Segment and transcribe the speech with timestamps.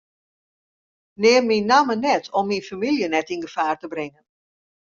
[1.21, 4.25] Neam myn namme net om myn famylje net yn gefaar te bringen.